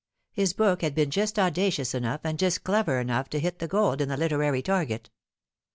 [0.31, 4.01] His book had been just audacious enough and just clever enough to hit the gold
[4.01, 5.11] in the literary target.